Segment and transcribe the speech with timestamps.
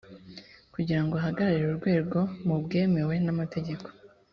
[0.73, 3.87] kugira ngo ahagararire urwego mu bwemewe n’amategeko